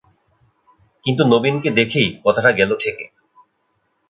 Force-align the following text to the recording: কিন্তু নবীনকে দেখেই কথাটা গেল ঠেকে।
কিন্তু 1.03 1.23
নবীনকে 1.25 1.69
দেখেই 1.71 2.09
কথাটা 2.25 2.51
গেল 2.51 2.71
ঠেকে। 2.79 3.05